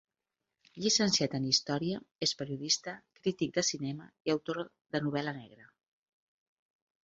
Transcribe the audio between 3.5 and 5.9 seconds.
de cinema i autor de novel·la negra.